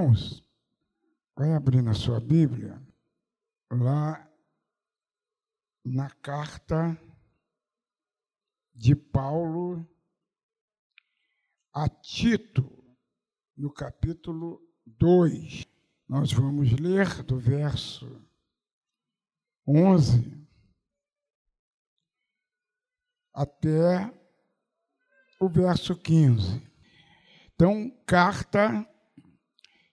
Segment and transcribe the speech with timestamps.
[0.00, 0.42] Irmãos,
[1.36, 2.82] vai abrir na sua Bíblia,
[3.70, 4.26] lá
[5.84, 6.98] na carta
[8.74, 9.86] de Paulo
[11.74, 12.66] a Tito,
[13.54, 15.66] no capítulo 2.
[16.08, 18.26] Nós vamos ler do verso
[19.66, 20.48] 11
[23.34, 24.10] até
[25.38, 26.66] o verso 15.
[27.54, 28.89] Então, carta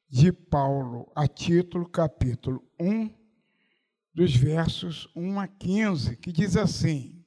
[0.10, 3.10] de Paulo a Tito, capítulo 1,
[4.14, 7.24] dos versos 1 a 15, que diz assim: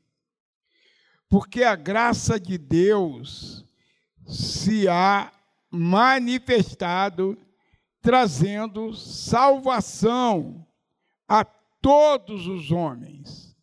[1.28, 3.66] Porque a graça de Deus
[4.26, 5.30] se há
[5.70, 7.38] manifestado,
[8.00, 10.66] trazendo salvação
[11.28, 13.54] a todos os homens,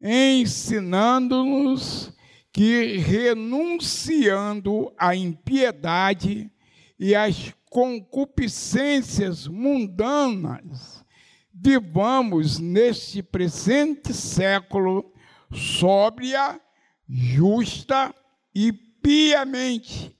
[0.00, 2.12] ensinando-nos
[2.52, 6.50] que, renunciando à impiedade
[6.98, 11.04] e às concupiscências mundanas,
[11.52, 15.12] vivamos neste presente século
[15.52, 16.58] sóbria,
[17.06, 18.14] justa
[18.54, 20.16] e piamente,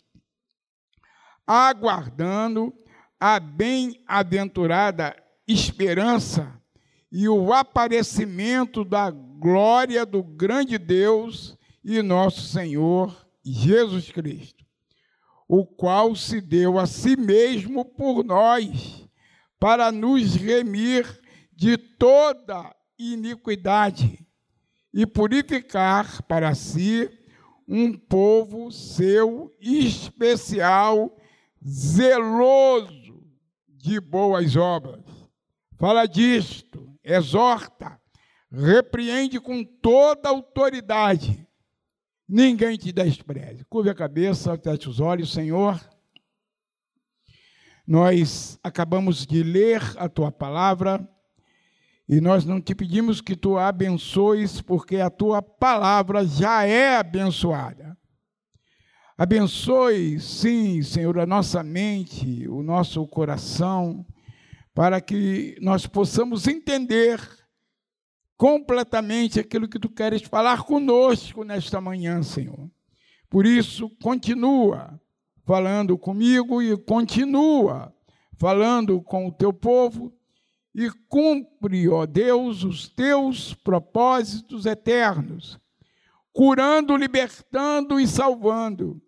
[1.46, 2.74] aguardando
[3.18, 5.16] a bem-aventurada
[5.48, 6.60] esperança
[7.10, 14.65] e o aparecimento da glória do grande Deus e nosso Senhor Jesus Cristo,
[15.48, 19.08] o qual se deu a si mesmo por nós,
[19.58, 21.20] para nos remir
[21.52, 24.26] de toda iniquidade
[24.92, 27.08] e purificar para si
[27.68, 31.16] um povo seu especial,
[31.64, 33.22] zeloso
[33.68, 35.04] de boas obras.
[35.78, 38.00] Fala disto, exorta,
[38.50, 41.45] repreende com toda autoridade
[42.28, 43.64] ninguém te despreze.
[43.64, 45.80] Curve a cabeça, feche os olhos, Senhor.
[47.86, 51.08] Nós acabamos de ler a tua palavra
[52.08, 56.96] e nós não te pedimos que tu a abençoes, porque a tua palavra já é
[56.96, 57.96] abençoada.
[59.18, 64.06] Abençoe, sim, Senhor, a nossa mente, o nosso coração,
[64.74, 67.18] para que nós possamos entender
[68.36, 72.70] completamente aquilo que tu queres falar conosco nesta manhã, Senhor.
[73.30, 75.00] Por isso, continua
[75.44, 77.94] falando comigo e continua
[78.38, 80.12] falando com o teu povo
[80.74, 85.58] e cumpre, ó Deus, os teus propósitos eternos,
[86.32, 89.00] curando, libertando e salvando.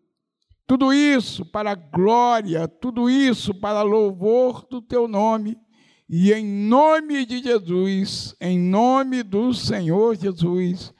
[0.67, 5.59] Tudo isso para glória, tudo isso para louvor do teu nome
[6.09, 10.95] e em nome de Jesus, em nome do Senhor Jesus,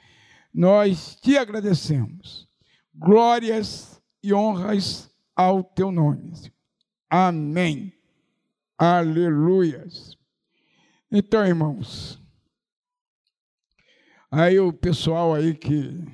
[0.53, 2.47] nós te agradecemos.
[2.93, 6.33] Glórias e honras ao teu nome.
[7.09, 7.91] Amém.
[8.77, 10.15] Aleluias.
[11.11, 12.21] Então, irmãos,
[14.29, 16.05] aí o pessoal aí que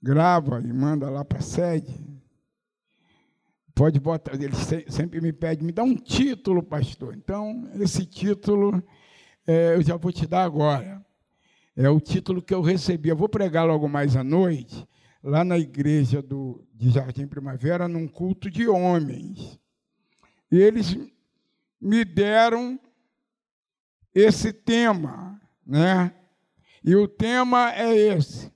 [0.00, 2.11] grava e manda lá para a sede,
[3.82, 4.54] Pode botar, ele
[4.88, 7.16] sempre me pede, me dá um título, pastor.
[7.16, 8.80] Então, esse título
[9.44, 11.04] é, eu já vou te dar agora.
[11.74, 13.08] É o título que eu recebi.
[13.08, 14.86] Eu vou pregar logo mais à noite,
[15.20, 19.58] lá na igreja do, de Jardim Primavera, num culto de homens.
[20.48, 20.96] E eles
[21.80, 22.78] me deram
[24.14, 26.14] esse tema, né?
[26.84, 28.48] E o tema é esse: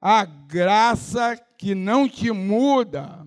[0.00, 3.23] a graça que não te muda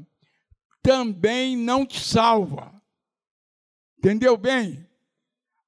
[0.88, 2.74] também não te salva.
[3.98, 4.88] Entendeu bem?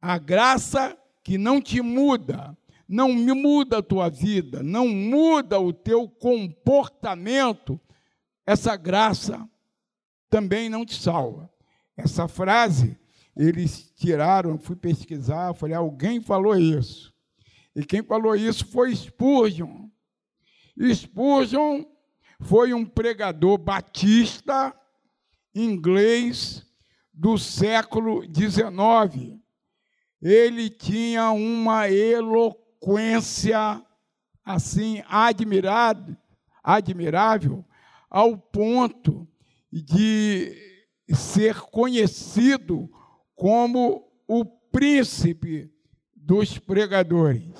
[0.01, 2.57] A graça que não te muda,
[2.87, 7.77] não muda a tua vida, não muda o teu comportamento,
[8.47, 9.45] essa graça
[10.29, 11.51] também não te salva.
[11.97, 12.97] Essa frase
[13.35, 17.13] eles tiraram, fui pesquisar, falei, alguém falou isso.
[17.75, 19.89] E quem falou isso foi Spurgeon.
[20.93, 21.83] Spurgeon
[22.39, 24.73] foi um pregador batista
[25.53, 26.65] inglês
[27.13, 29.39] do século XIX.
[30.21, 33.81] Ele tinha uma eloquência
[34.43, 36.17] assim admirado,
[36.63, 37.65] admirável,
[38.09, 39.27] ao ponto
[39.71, 40.55] de
[41.13, 42.89] ser conhecido
[43.35, 45.71] como o príncipe
[46.15, 47.53] dos pregadores.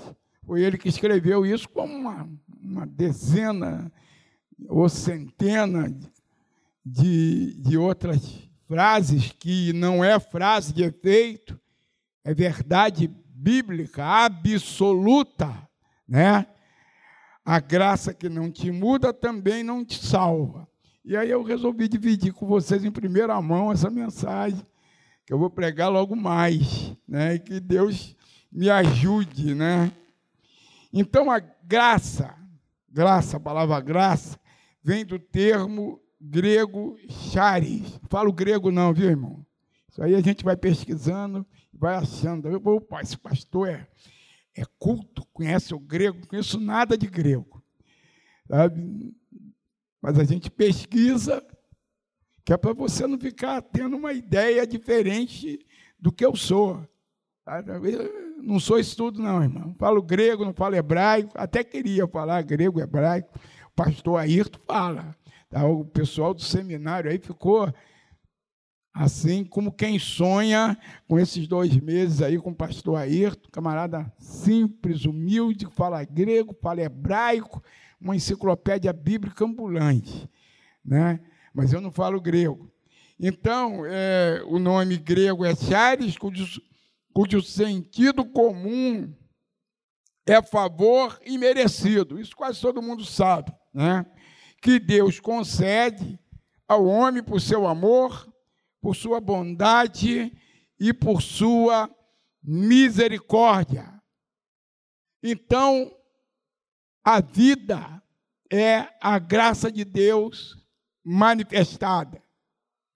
[0.46, 2.30] Foi ele que escreveu isso como uma,
[2.62, 3.92] uma dezena
[4.68, 5.96] ou centena
[6.92, 11.60] de, de outras frases que não é frase de efeito,
[12.24, 15.56] é verdade bíblica absoluta,
[16.08, 16.46] né?
[17.46, 20.68] A graça que não te muda também não te salva.
[21.06, 24.66] E aí eu resolvi dividir com vocês em primeira mão essa mensagem
[25.26, 27.36] que eu vou pregar logo mais, né?
[27.36, 28.16] E que Deus
[28.52, 29.92] me ajude, né?
[30.92, 32.36] Então a graça,
[32.92, 34.40] graça, a palavra graça,
[34.84, 36.98] vem do termo grego
[37.32, 38.00] charis.
[38.10, 39.46] Falo grego não, viu, irmão?
[39.90, 42.50] Isso aí a gente vai pesquisando, vai achando.
[42.68, 43.88] Opa, esse pastor é,
[44.56, 47.64] é culto, conhece o grego, não conheço nada de grego.
[48.48, 49.16] Sabe?
[50.02, 51.46] Mas a gente pesquisa,
[52.46, 55.60] que é para você não ficar tendo uma ideia diferente
[56.00, 56.88] do que eu sou.
[57.84, 59.76] Eu não sou isso tudo, não, irmão.
[59.78, 61.32] Falo grego, não falo hebraico.
[61.36, 63.30] Até queria falar grego, hebraico.
[63.68, 65.16] O pastor Ayrton fala.
[65.50, 65.66] Tá?
[65.66, 67.74] O pessoal do seminário aí ficou
[68.94, 75.06] assim como quem sonha com esses dois meses aí com o pastor Ayrton, camarada simples,
[75.06, 77.64] humilde, fala grego, fala hebraico,
[78.00, 80.30] uma enciclopédia bíblica ambulante,
[80.84, 81.20] né?
[81.54, 82.72] Mas eu não falo grego.
[83.20, 86.62] Então, é, o nome grego é Charis, cujo,
[87.14, 89.14] cujo sentido comum
[90.26, 92.20] é favor imerecido.
[92.20, 94.06] Isso quase todo mundo sabe, né?
[94.62, 96.20] Que Deus concede
[96.68, 98.32] ao homem por seu amor,
[98.82, 100.32] por sua bondade
[100.80, 101.90] e por sua
[102.44, 104.00] misericórdia.
[105.22, 105.92] Então,
[107.04, 108.02] a vida
[108.52, 110.56] é a graça de Deus
[111.04, 112.24] manifestada.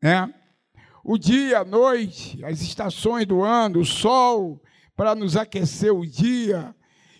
[0.01, 0.33] Né?
[1.03, 4.61] O dia, a noite, as estações do ano, o sol
[4.95, 6.75] para nos aquecer o dia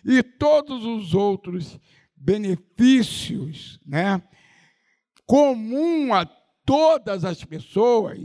[0.06, 1.80] e todos os outros
[2.24, 4.22] benefícios, né?
[5.26, 6.26] Comum a
[6.66, 8.18] todas as pessoas,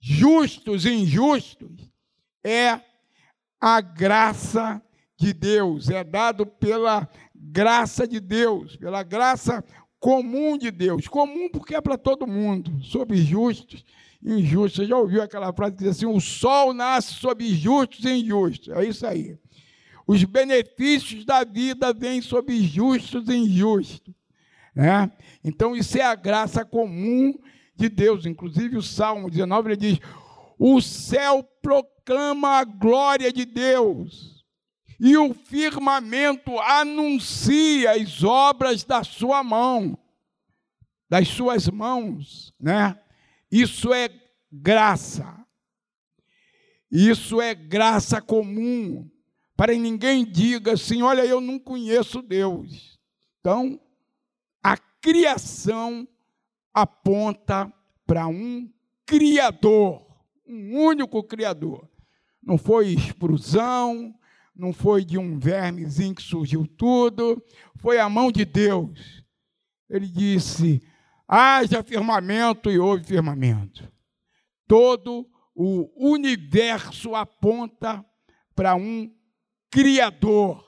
[0.00, 1.90] justos e injustos,
[2.42, 2.80] é
[3.60, 4.82] a graça
[5.16, 9.62] de Deus, é dado pela graça de Deus, pela graça
[10.00, 11.06] comum de Deus.
[11.06, 13.84] Comum porque é para todo mundo, sobre justos
[14.22, 14.84] e injustos.
[14.84, 18.68] Você já ouviu aquela frase que diz assim: o sol nasce sobre justos e injustos.
[18.74, 19.38] É isso aí.
[20.06, 24.14] Os benefícios da vida vêm sobre justos e injustos.
[24.74, 25.10] Né?
[25.42, 27.34] Então, isso é a graça comum
[27.74, 28.26] de Deus.
[28.26, 29.98] Inclusive, o Salmo 19 ele diz:
[30.58, 34.34] O céu proclama a glória de Deus
[34.98, 39.98] e o firmamento anuncia as obras da sua mão,
[41.08, 42.98] das suas mãos, né?
[43.50, 44.08] Isso é
[44.50, 45.44] graça.
[46.90, 49.10] Isso é graça comum,
[49.56, 52.98] para que ninguém diga assim: olha, eu não conheço Deus.
[53.40, 53.80] Então,
[54.62, 56.06] a criação
[56.72, 57.72] aponta
[58.06, 58.70] para um
[59.06, 60.06] Criador,
[60.46, 61.88] um único Criador.
[62.42, 64.14] Não foi explosão,
[64.54, 67.42] não foi de um vermezinho que surgiu tudo,
[67.76, 69.24] foi a mão de Deus.
[69.88, 70.82] Ele disse:
[71.28, 73.90] haja firmamento e houve firmamento.
[74.66, 78.04] Todo o universo aponta
[78.54, 79.12] para um
[79.74, 80.64] Criador.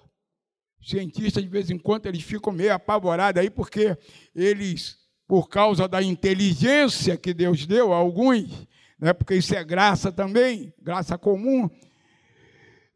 [0.83, 3.97] Cientistas, de vez em quando, eles ficam meio apavorados aí, porque
[4.35, 4.97] eles,
[5.29, 8.67] por causa da inteligência que Deus deu a alguns,
[8.99, 11.71] né, porque isso é graça também, graça comum,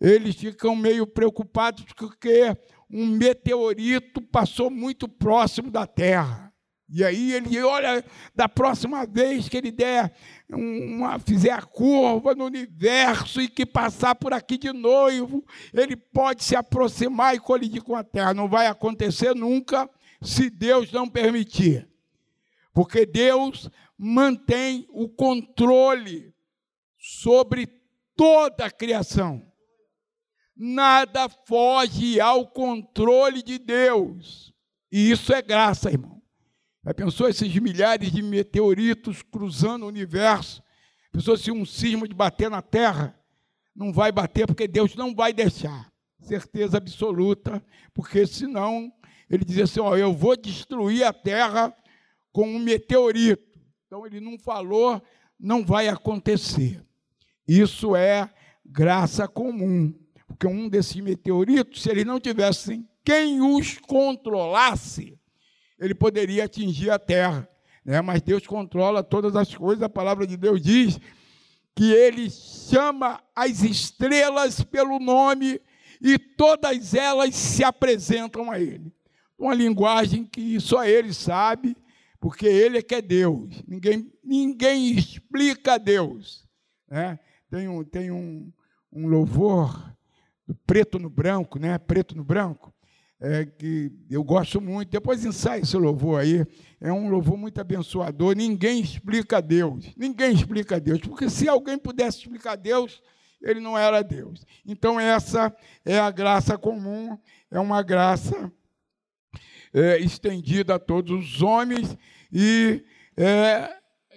[0.00, 2.56] eles ficam meio preocupados porque
[2.90, 6.49] um meteorito passou muito próximo da Terra.
[6.92, 8.04] E aí ele olha,
[8.34, 10.12] da próxima vez que ele der
[10.48, 16.42] uma, fizer a curva no universo e que passar por aqui de novo, ele pode
[16.42, 18.34] se aproximar e colidir com a Terra.
[18.34, 19.88] Não vai acontecer nunca
[20.20, 21.88] se Deus não permitir.
[22.72, 26.34] Porque Deus mantém o controle
[26.98, 27.68] sobre
[28.16, 29.46] toda a criação.
[30.56, 34.52] Nada foge ao controle de Deus.
[34.90, 36.19] E isso é graça, irmão.
[36.84, 40.62] Já pensou esses milhares de meteoritos cruzando o universo?
[41.12, 43.14] Pensou se um cisma de bater na terra?
[43.74, 45.92] Não vai bater porque Deus não vai deixar.
[46.20, 48.92] Certeza absoluta, porque senão
[49.28, 51.74] ele dizia assim: ó, eu vou destruir a terra
[52.32, 53.60] com um meteorito.
[53.86, 55.02] Então ele não falou,
[55.38, 56.82] não vai acontecer.
[57.46, 58.30] Isso é
[58.64, 59.92] graça comum.
[60.26, 65.19] Porque um desses meteoritos, se eles não tivessem quem os controlasse,
[65.80, 67.48] ele poderia atingir a Terra.
[67.84, 68.00] Né?
[68.02, 69.82] Mas Deus controla todas as coisas.
[69.82, 71.00] A palavra de Deus diz
[71.74, 75.60] que ele chama as estrelas pelo nome
[76.00, 78.92] e todas elas se apresentam a ele.
[79.38, 81.74] Uma linguagem que só ele sabe,
[82.20, 83.62] porque ele é que é Deus.
[83.66, 86.46] Ninguém, ninguém explica Deus.
[86.86, 87.18] Né?
[87.50, 88.52] Tem, um, tem um,
[88.92, 89.90] um louvor
[90.66, 91.78] preto no branco, né?
[91.78, 92.72] Preto no branco.
[93.20, 94.90] É, que eu gosto muito.
[94.90, 96.46] Depois ensaia esse louvor aí.
[96.80, 98.34] É um louvor muito abençoador.
[98.34, 99.92] Ninguém explica Deus.
[99.96, 101.00] Ninguém explica Deus.
[101.00, 103.02] Porque se alguém pudesse explicar Deus,
[103.42, 104.44] ele não era Deus.
[104.66, 107.18] Então, essa é a graça comum,
[107.50, 108.50] é uma graça
[109.72, 111.96] é, estendida a todos os homens.
[112.32, 112.82] E
[113.16, 113.76] é,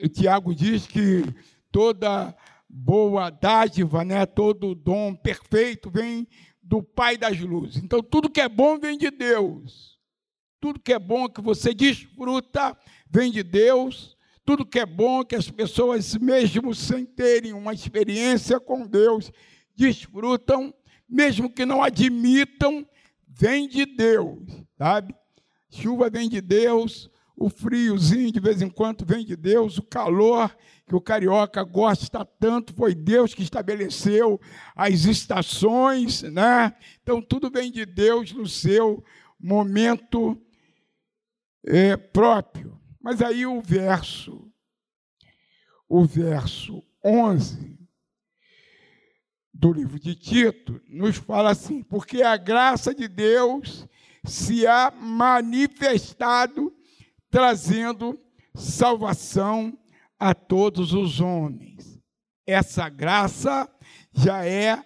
[0.10, 1.24] Tiago diz que
[1.72, 2.36] toda
[2.70, 6.28] boa dádiva, né, todo dom perfeito vem
[6.64, 7.84] do Pai das luzes.
[7.84, 10.00] Então, tudo que é bom vem de Deus.
[10.60, 12.78] Tudo que é bom que você desfruta
[13.10, 14.16] vem de Deus.
[14.46, 19.32] Tudo que é bom que as pessoas, mesmo sem terem uma experiência com Deus,
[19.76, 20.74] desfrutam,
[21.08, 22.88] mesmo que não admitam,
[23.28, 24.42] vem de Deus,
[24.78, 25.16] sabe?
[25.70, 30.56] Chuva vem de Deus, o friozinho de vez em quando vem de Deus, o calor
[30.86, 34.40] que o carioca gosta tanto, foi Deus que estabeleceu
[34.76, 36.76] as estações, né?
[37.02, 39.04] Então tudo vem de Deus no seu
[39.40, 40.40] momento
[41.66, 42.80] é, próprio.
[43.02, 44.52] Mas aí o verso,
[45.88, 47.78] o verso 11
[49.54, 53.88] do livro de Tito nos fala assim: porque a graça de Deus
[54.26, 56.74] se há manifestado
[57.34, 58.22] trazendo
[58.54, 59.76] salvação
[60.20, 62.00] a todos os homens.
[62.46, 63.68] Essa graça
[64.14, 64.80] já é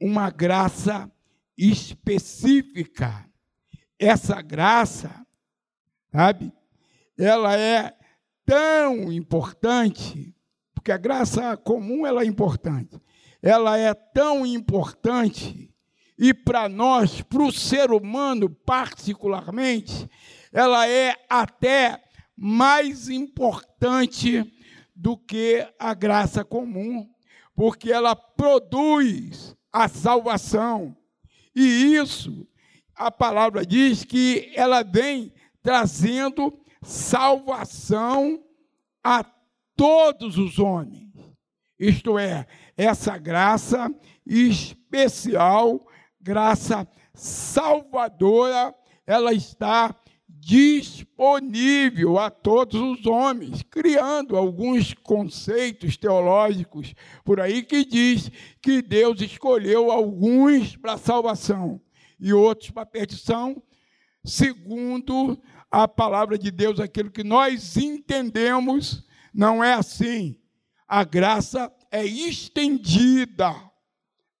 [0.00, 1.10] uma graça
[1.58, 3.28] específica.
[3.98, 5.26] Essa graça,
[6.12, 6.52] sabe,
[7.18, 7.92] ela é
[8.46, 10.32] tão importante,
[10.72, 13.02] porque a graça comum ela é importante.
[13.42, 15.74] Ela é tão importante
[16.16, 20.08] e para nós, para o ser humano particularmente,
[20.52, 22.02] ela é até
[22.36, 24.52] mais importante
[24.94, 27.08] do que a graça comum,
[27.54, 30.96] porque ela produz a salvação.
[31.54, 32.46] E isso,
[32.94, 38.42] a palavra diz que ela vem trazendo salvação
[39.02, 39.24] a
[39.76, 41.10] todos os homens.
[41.78, 43.90] Isto é, essa graça
[44.26, 45.86] especial,
[46.20, 48.74] graça salvadora,
[49.06, 49.94] ela está
[50.40, 58.30] disponível a todos os homens, criando alguns conceitos teológicos por aí que diz
[58.60, 61.80] que Deus escolheu alguns para salvação
[62.18, 63.62] e outros para perdição,
[64.24, 70.38] segundo a palavra de Deus, aquilo que nós entendemos, não é assim.
[70.88, 73.54] A graça é estendida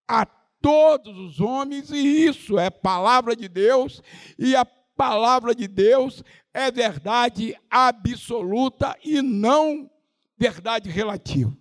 [0.08, 4.02] a todos os homens, e isso é palavra de Deus,
[4.38, 4.64] e a
[5.00, 9.90] palavra de Deus é verdade absoluta e não
[10.36, 11.56] verdade relativa.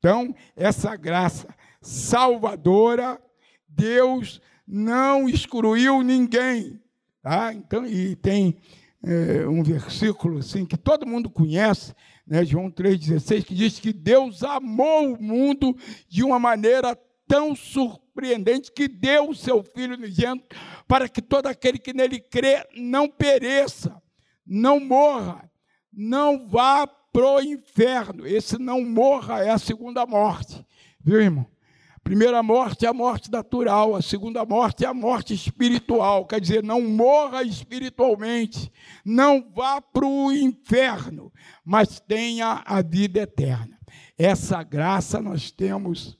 [0.00, 3.22] Então, essa graça salvadora,
[3.68, 6.82] Deus não excluiu ninguém.
[7.22, 7.54] Tá?
[7.54, 8.56] Então, e tem
[9.00, 11.94] é, um versículo assim que todo mundo conhece,
[12.26, 15.76] né, João 3,16, que diz que Deus amou o mundo
[16.08, 20.56] de uma maneira tão surpreendente que deu o seu Filho unigênito
[20.86, 24.00] para que todo aquele que nele crê não pereça,
[24.46, 25.50] não morra,
[25.92, 28.26] não vá para o inferno.
[28.26, 30.64] Esse não morra é a segunda morte,
[31.00, 31.46] viu, irmão?
[31.94, 36.40] A primeira morte é a morte natural, a segunda morte é a morte espiritual, quer
[36.40, 38.70] dizer, não morra espiritualmente,
[39.04, 41.32] não vá para o inferno,
[41.64, 43.76] mas tenha a vida eterna.
[44.16, 46.16] Essa graça nós temos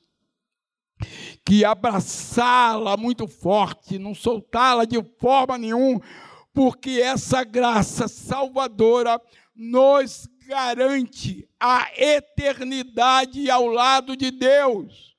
[1.45, 6.01] que abraçá-la muito forte, não soltá-la de forma nenhuma,
[6.53, 9.21] porque essa graça salvadora
[9.55, 15.17] nos garante a eternidade ao lado de Deus.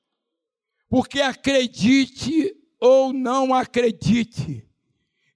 [0.88, 4.66] Porque acredite ou não acredite,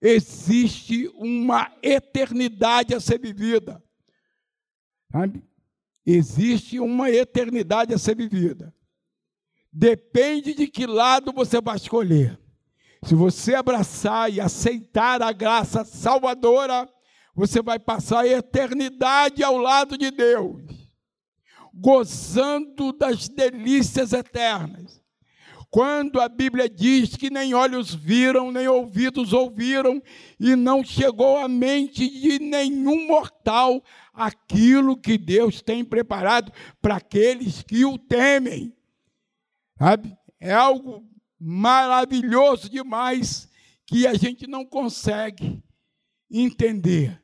[0.01, 3.83] existe uma eternidade a ser vivida.
[5.11, 5.45] Sabe?
[6.05, 8.75] Existe uma eternidade a ser vivida.
[9.73, 12.39] Depende de que lado você vai escolher.
[13.05, 16.89] Se você abraçar e aceitar a graça salvadora,
[17.35, 20.63] você vai passar a eternidade ao lado de Deus,
[21.73, 25.03] gozando das delícias eternas.
[25.71, 30.03] Quando a Bíblia diz que nem olhos viram, nem ouvidos ouviram,
[30.39, 36.53] e não chegou à mente de nenhum mortal aquilo que Deus tem preparado
[36.83, 38.77] para aqueles que o temem.
[39.83, 40.17] Sabe?
[40.39, 41.05] É algo
[41.41, 43.49] maravilhoso demais
[43.85, 45.61] que a gente não consegue
[46.31, 47.21] entender,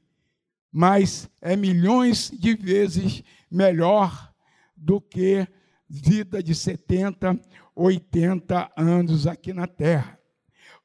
[0.73, 4.35] mas é milhões de vezes melhor
[4.77, 5.47] do que
[5.89, 7.41] vida de 70,
[7.77, 10.19] 80 anos aqui na terra.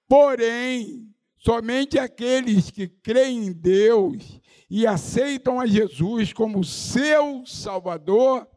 [0.07, 1.11] Porém,
[1.45, 4.39] Somente aqueles que creem em Deus
[4.69, 8.47] e aceitam a Jesus como seu Salvador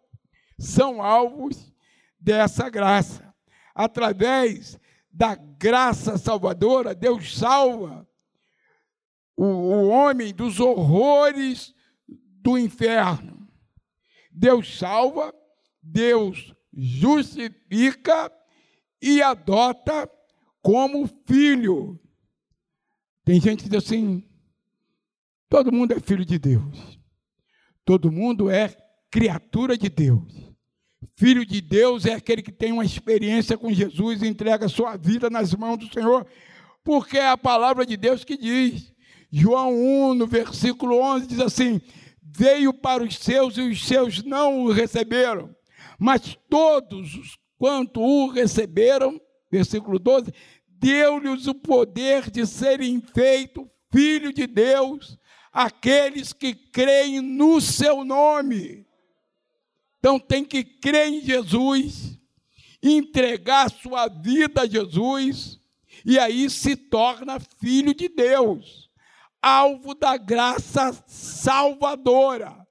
[0.56, 1.74] são alvos
[2.26, 3.32] dessa graça.
[3.72, 4.76] Através
[5.12, 8.06] da graça salvadora, Deus salva
[9.36, 11.72] o, o homem dos horrores
[12.08, 13.48] do inferno.
[14.32, 15.32] Deus salva,
[15.80, 18.32] Deus justifica
[19.00, 20.10] e adota
[20.60, 22.00] como filho.
[23.24, 24.28] Tem gente que diz assim:
[25.48, 26.98] todo mundo é filho de Deus,
[27.84, 28.68] todo mundo é
[29.10, 30.45] criatura de Deus.
[31.14, 35.30] Filho de Deus é aquele que tem uma experiência com Jesus e entrega sua vida
[35.30, 36.26] nas mãos do Senhor,
[36.82, 38.92] porque é a palavra de Deus que diz.
[39.30, 39.74] João
[40.10, 41.80] 1, no versículo 11, diz assim:
[42.22, 45.54] Veio para os seus e os seus não o receberam,
[45.98, 49.20] mas todos quanto o receberam,
[49.50, 50.32] versículo 12,
[50.68, 55.18] deu-lhes o poder de serem feitos filho de Deus,
[55.52, 58.86] aqueles que creem no seu nome.
[59.98, 62.18] Então tem que crer em Jesus,
[62.82, 65.60] entregar sua vida a Jesus,
[66.04, 68.90] e aí se torna filho de Deus,
[69.42, 72.66] alvo da graça salvadora,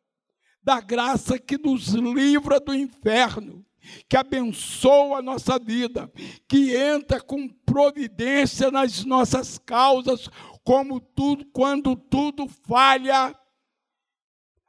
[0.63, 3.65] da graça que nos livra do inferno,
[4.08, 6.12] que abençoa a nossa vida,
[6.48, 10.29] que entra com providência nas nossas causas,
[10.63, 13.36] como tudo, quando tudo falha,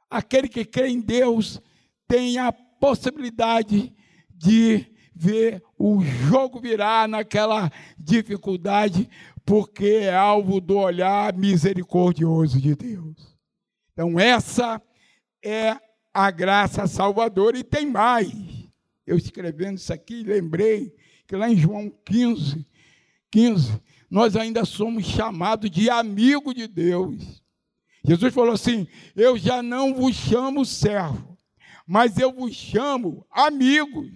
[0.09, 1.61] aquele que crê em Deus
[2.07, 3.93] tem a possibilidade
[4.29, 9.09] de ver o jogo virar naquela dificuldade,
[9.45, 13.35] porque é alvo do olhar misericordioso de Deus.
[13.93, 14.81] Então, essa
[15.43, 15.75] é
[16.13, 18.31] a graça salvadora, e tem mais.
[19.05, 20.93] Eu escrevendo isso aqui, lembrei
[21.27, 22.65] que lá em João 15,
[23.31, 27.43] 15, nós ainda somos chamados de amigo de Deus.
[28.03, 31.36] Jesus falou assim: Eu já não vos chamo servo,
[31.87, 34.11] mas eu vos chamo amigos,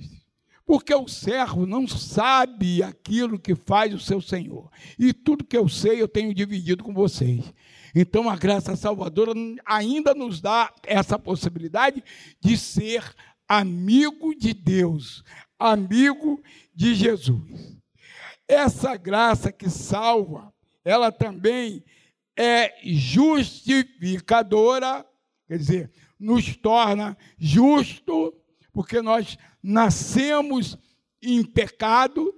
[0.66, 4.70] porque o servo não sabe aquilo que faz o seu senhor,
[5.00, 7.54] e tudo que eu sei eu tenho dividido com vocês.
[7.96, 9.32] Então a graça salvadora
[9.66, 12.04] ainda nos dá essa possibilidade
[12.40, 13.04] de ser
[13.48, 15.24] amigo de Deus,
[15.60, 16.42] amigo
[16.74, 17.78] de Jesus.
[18.48, 20.52] Essa graça que salva,
[20.84, 21.84] ela também
[22.38, 25.06] é justificadora,
[25.48, 25.92] quer dizer,
[26.22, 28.32] nos torna justo,
[28.72, 30.78] porque nós nascemos
[31.22, 32.32] em pecado,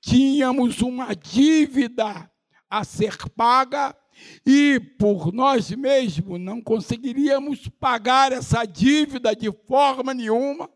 [0.00, 2.28] tínhamos uma dívida
[2.68, 3.96] a ser paga
[4.44, 10.68] e por nós mesmos não conseguiríamos pagar essa dívida de forma nenhuma.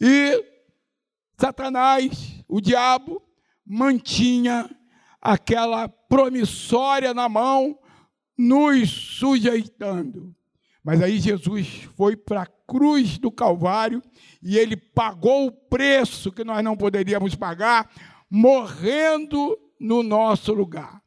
[0.00, 0.44] E
[1.36, 3.22] Satanás, o diabo,
[3.66, 4.70] mantinha
[5.20, 7.78] aquela promissória na mão,
[8.38, 10.34] nos sujeitando.
[10.82, 14.02] Mas aí Jesus foi para a cruz do Calvário
[14.42, 17.90] e ele pagou o preço que nós não poderíamos pagar,
[18.30, 21.02] morrendo no nosso lugar.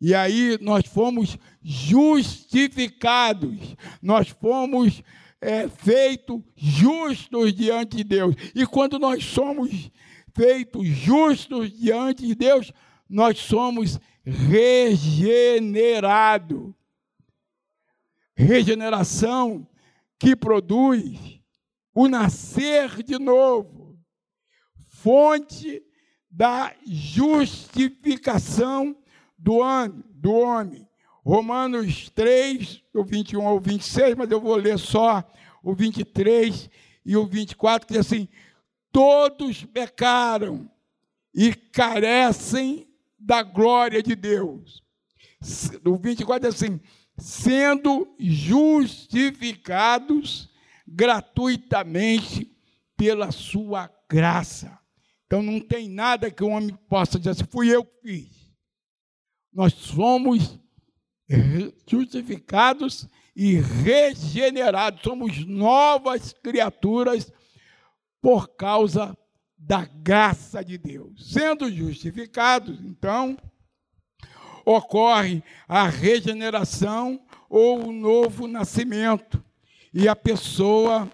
[0.00, 5.02] E aí nós fomos justificados, nós fomos
[5.40, 8.34] é, feitos justos diante de Deus.
[8.54, 9.90] E quando nós somos
[10.34, 12.72] feitos justos diante de Deus,
[13.08, 16.74] nós somos regenerados
[18.40, 19.66] regeneração
[20.18, 21.38] que produz
[21.94, 23.98] o nascer de novo,
[24.86, 25.82] fonte
[26.30, 28.96] da justificação
[29.38, 30.88] do, homem, do homem.
[31.22, 35.22] Romanos 3, do 21 ao 26, mas eu vou ler só
[35.62, 36.70] o 23
[37.04, 38.26] e o 24, que diz assim:
[38.90, 40.70] Todos pecaram
[41.34, 44.82] e carecem da glória de Deus.
[45.84, 46.80] O 24 diz assim:
[47.20, 50.48] sendo justificados
[50.86, 52.50] gratuitamente
[52.96, 54.78] pela sua graça.
[55.26, 58.40] Então não tem nada que o homem possa dizer assim, fui eu que fiz.
[59.52, 60.58] Nós somos
[61.88, 67.32] justificados e regenerados, somos novas criaturas
[68.20, 69.16] por causa
[69.56, 71.32] da graça de Deus.
[71.32, 73.38] Sendo justificados, então,
[74.76, 79.42] ocorre a regeneração ou o novo nascimento,
[79.92, 81.10] e a pessoa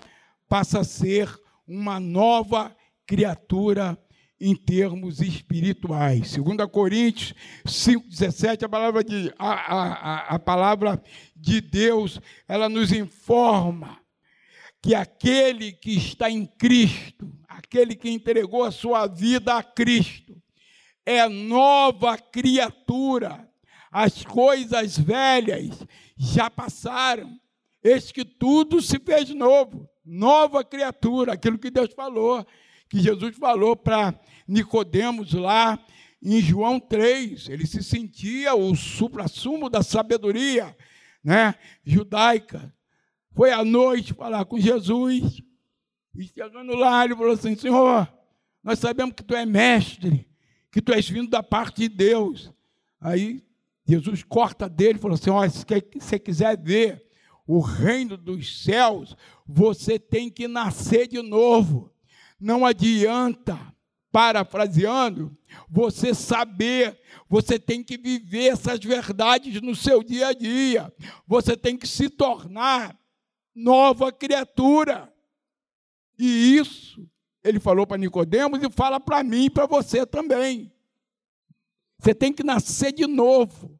[0.49, 1.29] passa a ser
[1.66, 3.99] uma nova criatura
[4.38, 6.37] em termos espirituais.
[6.37, 11.03] 2 Coríntios 5,17, a palavra de, a, a, a palavra
[11.35, 13.99] de Deus, ela nos informa
[14.83, 20.37] que aquele que está em Cristo, aquele que entregou a sua vida a Cristo,
[21.07, 23.46] é nova criatura.
[23.99, 25.83] As coisas velhas
[26.19, 27.41] já passaram,
[27.83, 32.47] eis que tudo se fez novo, nova criatura, aquilo que Deus falou,
[32.91, 34.15] que Jesus falou para
[34.47, 35.83] Nicodemos lá
[36.23, 40.77] em João 3, ele se sentia o supra-sumo da sabedoria,
[41.25, 42.71] né, judaica.
[43.33, 45.41] Foi à noite falar com Jesus,
[46.15, 48.07] e chegando lá, ele falou assim: Senhor,
[48.63, 50.29] nós sabemos que tu é mestre,
[50.71, 52.53] que tu és vindo da parte de Deus.
[53.01, 53.46] Aí
[53.87, 55.64] Jesus corta dele e falou assim: Olha, se
[55.99, 57.07] você quiser ver
[57.46, 61.92] o reino dos céus, você tem que nascer de novo.
[62.38, 63.59] Não adianta,
[64.11, 65.37] parafraseando,
[65.70, 70.92] você saber, você tem que viver essas verdades no seu dia a dia.
[71.27, 72.99] Você tem que se tornar
[73.55, 75.12] nova criatura.
[76.18, 77.09] E isso
[77.44, 80.72] ele falou para Nicodemos e fala para mim e para você também.
[81.99, 83.79] Você tem que nascer de novo,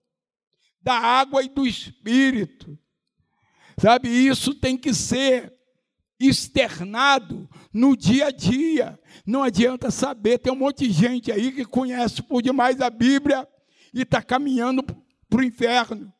[0.81, 2.79] da água e do espírito.
[3.79, 5.53] Sabe, isso tem que ser
[6.19, 8.99] externado no dia a dia.
[9.27, 13.47] Não adianta saber, tem um monte de gente aí que conhece por demais a Bíblia
[13.93, 16.13] e está caminhando para o inferno.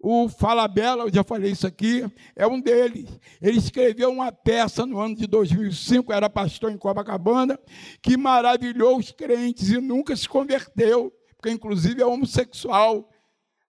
[0.00, 2.04] O Falabella, eu já falei isso aqui,
[2.36, 3.08] é um deles.
[3.42, 7.58] Ele escreveu uma peça no ano de 2005, era pastor em Copacabana,
[8.00, 13.08] que maravilhou os crentes e nunca se converteu, porque inclusive é homossexual.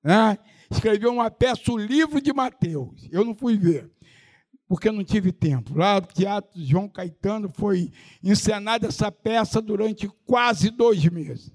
[0.03, 0.38] Né?
[0.69, 3.08] Escreveu uma peça, o livro de Mateus.
[3.12, 3.89] Eu não fui ver,
[4.67, 5.77] porque não tive tempo.
[5.77, 7.91] Lá no Teatro João Caetano foi
[8.23, 11.53] encenada essa peça durante quase dois meses.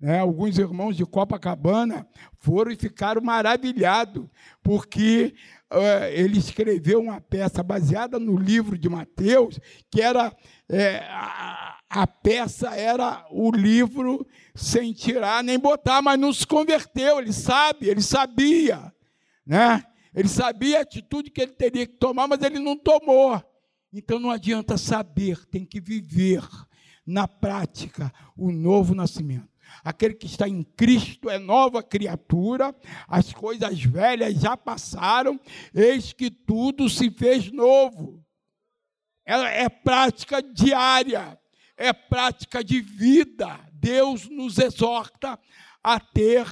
[0.00, 2.06] É, alguns irmãos de Copacabana
[2.38, 4.26] foram e ficaram maravilhados,
[4.62, 5.34] porque
[5.72, 9.58] uh, ele escreveu uma peça baseada no livro de Mateus,
[9.90, 10.36] que era
[10.68, 17.18] é, a, a, peça era o livro sem tirar nem botar, mas não se converteu,
[17.18, 18.92] ele sabe, ele sabia,
[19.44, 19.84] né?
[20.14, 23.42] Ele sabia a atitude que ele teria que tomar, mas ele não tomou.
[23.92, 26.42] Então não adianta saber, tem que viver
[27.06, 29.48] na prática o novo nascimento.
[29.84, 32.74] Aquele que está em Cristo é nova criatura,
[33.06, 35.38] as coisas velhas já passaram,
[35.74, 38.24] eis que tudo se fez novo.
[39.24, 41.38] É, é prática diária,
[41.76, 43.60] é prática de vida.
[43.72, 45.38] Deus nos exorta
[45.82, 46.46] a ter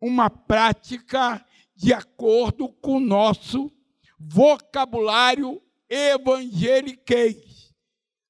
[0.00, 3.72] uma prática de acordo com o nosso
[4.18, 7.72] vocabulário evangeliquez.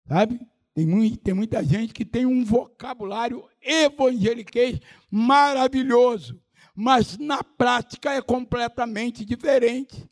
[0.07, 0.41] Sabe?
[0.75, 6.41] Tem, muito, tem muita gente que tem um vocabulário evangeliquez maravilhoso,
[6.75, 10.09] mas na prática é completamente diferente.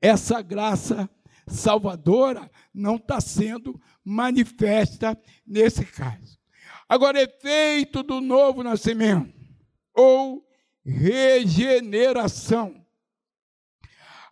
[0.00, 1.08] Essa graça
[1.46, 6.38] salvadora não está sendo manifesta nesse caso.
[6.88, 9.32] Agora, efeito do novo nascimento
[9.94, 10.46] ou
[10.84, 12.84] regeneração.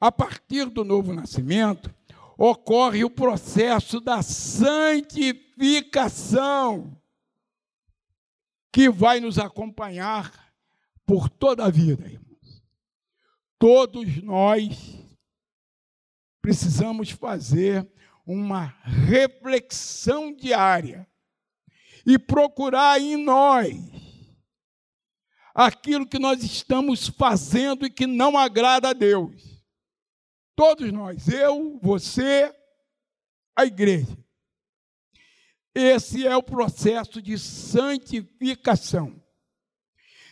[0.01, 1.95] A partir do novo nascimento,
[2.37, 7.01] ocorre o processo da santificação,
[8.73, 10.53] que vai nos acompanhar
[11.07, 12.61] por toda a vida, irmãos.
[13.59, 15.02] Todos nós
[16.43, 17.89] precisamos fazer
[18.27, 21.09] uma reflexão diária
[22.05, 23.77] e procurar em nós
[25.55, 29.63] aquilo que nós estamos fazendo e que não agrada a Deus.
[30.57, 32.53] Todos nós, eu, você,
[33.57, 34.19] a igreja.
[35.75, 39.23] Esse é o processo de santificação.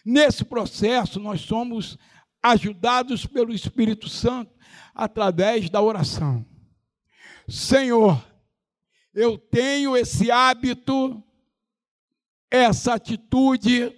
[0.05, 1.97] Nesse processo, nós somos
[2.43, 4.60] ajudados pelo Espírito Santo
[4.95, 6.45] através da oração.
[7.49, 8.25] Senhor,
[9.15, 11.23] eu tenho esse hábito,
[12.51, 13.93] essa atitude,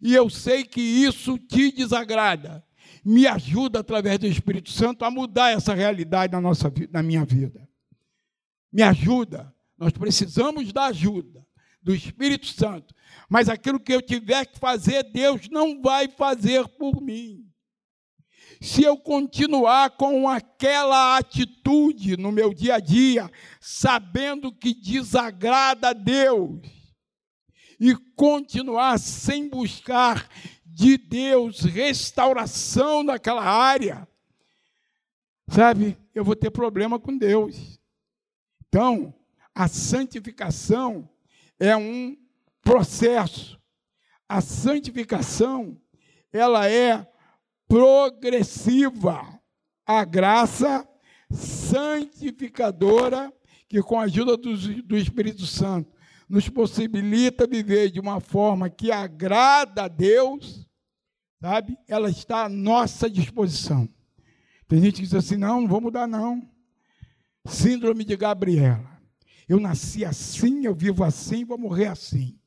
[0.00, 2.64] e eu sei que isso te desagrada
[3.04, 7.68] me ajuda através do Espírito Santo a mudar essa realidade na nossa na minha vida.
[8.72, 9.52] Me ajuda.
[9.76, 11.44] Nós precisamos da ajuda
[11.82, 12.94] do Espírito Santo.
[13.28, 17.44] Mas aquilo que eu tiver que fazer, Deus não vai fazer por mim.
[18.62, 23.28] Se eu continuar com aquela atitude no meu dia a dia,
[23.60, 26.60] sabendo que desagrada a Deus,
[27.80, 30.28] e continuar sem buscar
[30.64, 34.06] de Deus, restauração naquela área,
[35.48, 37.80] sabe, eu vou ter problema com Deus.
[38.68, 39.12] Então,
[39.52, 41.10] a santificação
[41.58, 42.16] é um
[42.62, 43.60] processo.
[44.28, 45.76] A santificação,
[46.32, 47.11] ela é
[47.72, 49.40] progressiva.
[49.86, 50.86] A graça
[51.30, 53.32] santificadora,
[53.66, 55.90] que com a ajuda do, do Espírito Santo
[56.28, 60.68] nos possibilita viver de uma forma que agrada a Deus,
[61.40, 61.78] sabe?
[61.88, 63.88] Ela está à nossa disposição.
[64.68, 66.46] Tem gente que diz assim: não, não vou mudar, não.
[67.46, 69.00] Síndrome de Gabriela.
[69.48, 72.38] Eu nasci assim, eu vivo assim, vou morrer assim.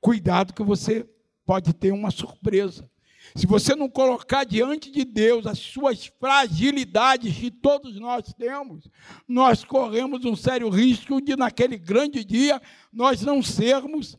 [0.00, 1.06] Cuidado que você
[1.44, 2.90] pode ter uma surpresa.
[3.34, 8.88] Se você não colocar diante de Deus as suas fragilidades que todos nós temos,
[9.26, 12.60] nós corremos um sério risco de, naquele grande dia,
[12.92, 14.18] nós não sermos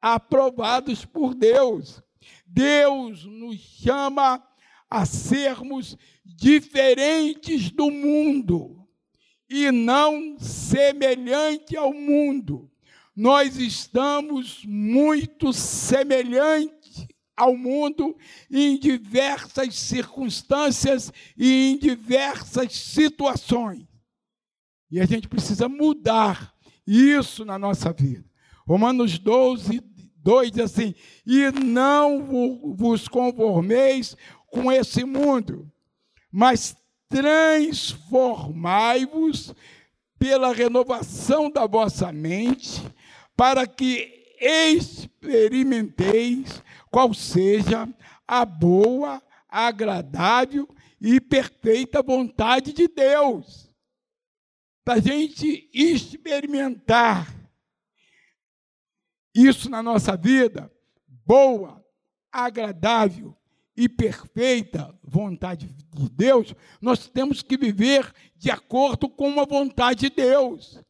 [0.00, 2.02] aprovados por Deus.
[2.46, 4.42] Deus nos chama
[4.88, 8.86] a sermos diferentes do mundo
[9.48, 12.70] e não semelhante ao mundo.
[13.14, 16.73] Nós estamos muito semelhantes
[17.36, 18.16] ao mundo
[18.50, 23.86] em diversas circunstâncias e em diversas situações.
[24.90, 26.54] E a gente precisa mudar
[26.86, 28.24] isso na nossa vida.
[28.66, 29.82] Romanos 12,
[30.18, 30.94] 2 diz assim:
[31.26, 34.16] E não vos conformeis
[34.46, 35.68] com esse mundo,
[36.30, 36.76] mas
[37.08, 39.52] transformai-vos
[40.18, 42.80] pela renovação da vossa mente,
[43.36, 46.62] para que experimenteis
[46.94, 47.92] qual seja
[48.24, 53.68] a boa, agradável e perfeita vontade de Deus.
[54.84, 57.34] Para a gente experimentar
[59.34, 60.72] isso na nossa vida,
[61.26, 61.84] boa,
[62.30, 63.36] agradável
[63.76, 70.14] e perfeita vontade de Deus, nós temos que viver de acordo com a vontade de
[70.14, 70.80] Deus.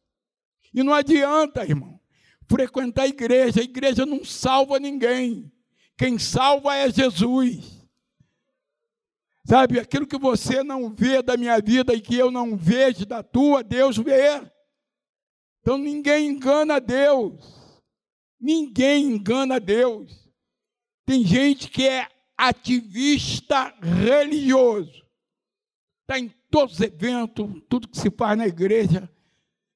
[0.71, 1.99] E não adianta, irmão,
[2.47, 5.51] frequentar a igreja, a igreja não salva ninguém.
[5.97, 7.75] Quem salva é Jesus.
[9.45, 13.21] Sabe, aquilo que você não vê da minha vida e que eu não vejo da
[13.21, 14.41] tua, Deus vê.
[15.61, 17.43] Então ninguém engana Deus.
[18.39, 20.27] Ninguém engana Deus.
[21.05, 25.05] Tem gente que é ativista religioso.
[26.01, 29.09] Está em todos os eventos, tudo que se faz na igreja,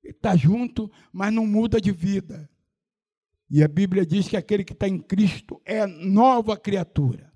[0.03, 2.48] está junto, mas não muda de vida.
[3.49, 7.33] E a Bíblia diz que aquele que está em Cristo é nova criatura.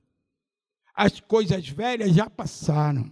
[0.94, 3.12] As coisas velhas já passaram.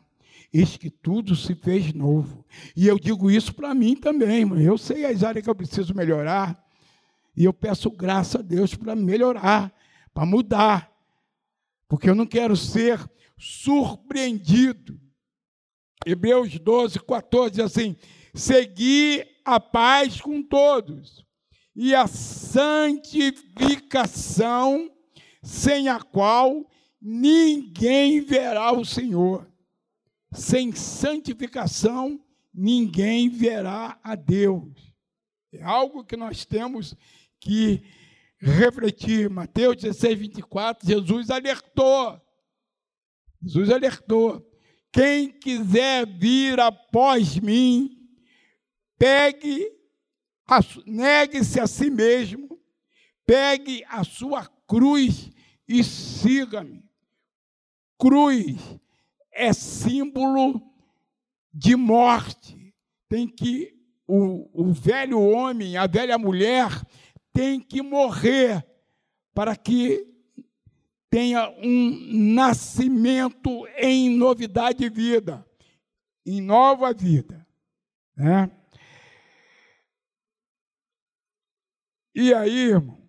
[0.53, 2.45] Eis que tudo se fez novo.
[2.75, 5.95] E eu digo isso para mim também, mas eu sei as áreas que eu preciso
[5.95, 6.63] melhorar.
[7.35, 9.73] E eu peço graça a Deus para melhorar,
[10.13, 10.91] para mudar.
[11.87, 12.99] Porque eu não quero ser
[13.35, 14.99] surpreendido.
[16.05, 17.95] Hebreus 12, 14 diz assim:
[18.33, 21.25] Segui a paz com todos
[21.75, 24.91] e a santificação,
[25.41, 26.69] sem a qual
[27.01, 29.49] ninguém verá o Senhor.
[30.33, 34.93] Sem santificação, ninguém verá a Deus.
[35.51, 36.95] É algo que nós temos
[37.39, 37.83] que
[38.39, 39.29] refletir.
[39.29, 42.21] Mateus 16, 24, Jesus alertou.
[43.41, 44.47] Jesus alertou.
[44.91, 47.97] Quem quiser vir após mim,
[48.97, 49.80] pegue
[50.85, 52.59] negue-se a si mesmo,
[53.25, 55.31] pegue a sua cruz
[55.67, 56.83] e siga-me.
[57.97, 58.57] Cruz
[59.31, 60.61] é símbolo
[61.53, 62.73] de morte.
[63.07, 66.69] Tem que o, o velho homem, a velha mulher,
[67.31, 68.65] tem que morrer
[69.33, 70.05] para que
[71.09, 75.45] tenha um nascimento em novidade de vida,
[76.25, 77.45] em nova vida.
[78.15, 78.51] Né?
[82.13, 83.01] E aí, irmão,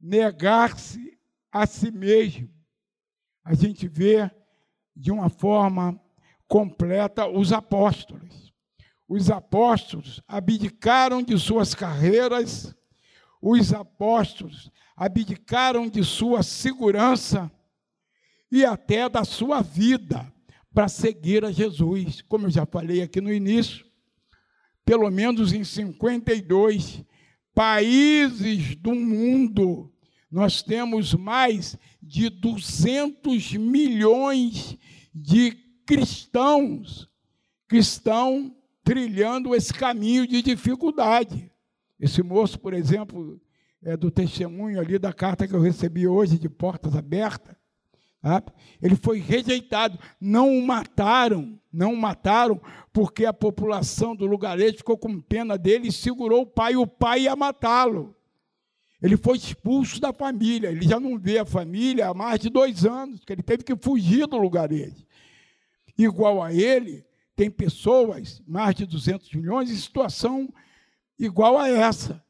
[0.00, 1.18] negar-se
[1.50, 2.48] a si mesmo.
[3.44, 4.30] A gente vê
[4.94, 6.00] de uma forma
[6.46, 8.52] completa os apóstolos.
[9.08, 12.74] Os apóstolos abdicaram de suas carreiras,
[13.40, 17.50] os apóstolos abdicaram de sua segurança
[18.50, 20.32] e até da sua vida
[20.72, 22.22] para seguir a Jesus.
[22.22, 23.84] Como eu já falei aqui no início,
[24.84, 27.04] pelo menos em 52,
[27.54, 29.92] países do mundo,
[30.30, 34.76] nós temos mais de 200 milhões
[35.14, 35.52] de
[35.86, 37.08] cristãos
[37.68, 41.50] que estão trilhando esse caminho de dificuldade.
[41.98, 43.40] Esse moço, por exemplo,
[43.82, 47.54] é do testemunho ali da carta que eu recebi hoje de portas abertas.
[48.80, 52.60] Ele foi rejeitado, não o mataram, não o mataram,
[52.92, 57.22] porque a população do lugarejo ficou com pena dele e segurou o pai, o pai
[57.22, 58.16] ia matá-lo.
[59.02, 62.86] Ele foi expulso da família, ele já não vê a família há mais de dois
[62.86, 65.04] anos, que ele teve que fugir do lugarejo.
[65.98, 67.04] Igual a ele,
[67.36, 70.52] tem pessoas, mais de 200 milhões, em situação
[71.18, 72.24] igual a essa.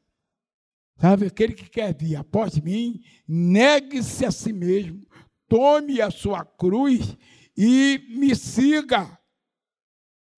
[0.97, 5.04] Sabe, aquele que quer vir após mim, negue-se a si mesmo,
[5.47, 7.17] tome a sua cruz
[7.57, 9.17] e me siga.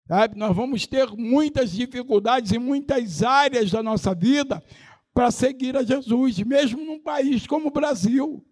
[0.08, 0.38] Sabe?
[0.38, 4.63] Nós vamos ter muitas dificuldades em muitas áreas da nossa vida
[5.13, 8.43] para seguir a Jesus, mesmo num país como o Brasil.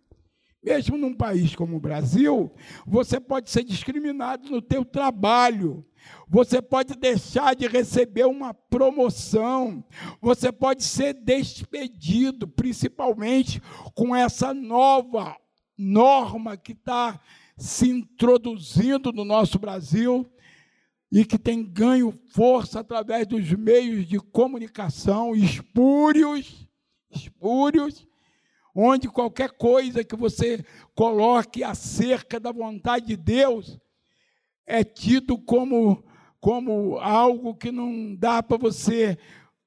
[0.62, 2.52] Mesmo num país como o Brasil,
[2.88, 5.86] você pode ser discriminado no teu trabalho.
[6.28, 9.86] Você pode deixar de receber uma promoção.
[10.20, 13.62] Você pode ser despedido, principalmente
[13.94, 15.38] com essa nova
[15.78, 17.20] norma que está
[17.58, 20.30] se introduzindo no nosso Brasil
[21.12, 26.68] e que tem ganho força através dos meios de comunicação espúrios,
[27.10, 28.06] espúrios,
[28.74, 33.80] onde qualquer coisa que você coloque acerca da vontade de Deus
[34.66, 36.04] é tido como,
[36.40, 39.18] como algo que não dá para você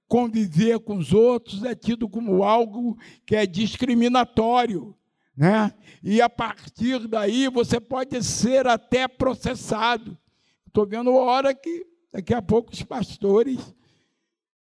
[0.09, 4.98] conviver com os outros, é tido como algo que é discriminatório.
[5.39, 5.73] Né?
[6.03, 10.19] E a partir daí você pode ser até processado.
[10.67, 13.73] Estou vendo a hora que daqui a pouco os pastores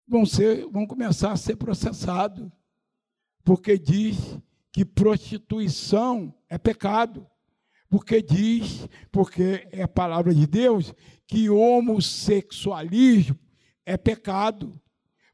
[0.07, 2.49] vão, ser, vão começar a ser processados
[3.43, 4.17] porque diz
[4.71, 7.27] que prostituição é pecado.
[7.87, 10.91] Porque diz, porque é a palavra de Deus,
[11.27, 13.37] que homossexualismo
[13.85, 14.81] é pecado.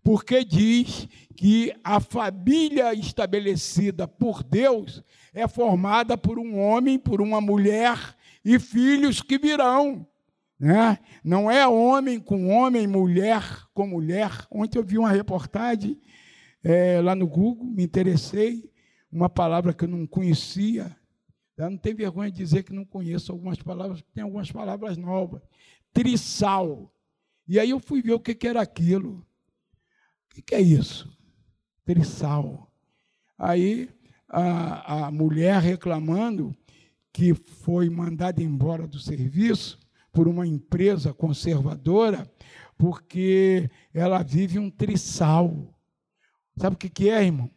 [0.03, 7.39] Porque diz que a família estabelecida por Deus é formada por um homem, por uma
[7.39, 7.97] mulher
[8.43, 10.05] e filhos que virão.
[10.59, 10.99] Né?
[11.23, 14.45] Não é homem com homem, mulher com mulher.
[14.51, 15.99] Ontem eu vi uma reportagem
[16.63, 18.69] é, lá no Google, me interessei,
[19.11, 20.95] uma palavra que eu não conhecia.
[21.57, 25.41] Eu não tenho vergonha de dizer que não conheço algumas palavras, tem algumas palavras novas.
[25.93, 26.93] Trissal.
[27.47, 29.25] E aí eu fui ver o que era aquilo.
[30.31, 31.11] O que, é isso?
[31.83, 32.71] Trissal.
[33.37, 33.89] Aí
[34.29, 36.55] a, a mulher reclamando
[37.11, 39.77] que foi mandada embora do serviço
[40.13, 42.29] por uma empresa conservadora,
[42.77, 45.77] porque ela vive um trissal.
[46.57, 47.49] Sabe o que, que é, irmão?